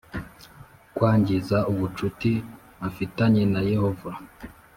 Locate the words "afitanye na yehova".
2.87-4.11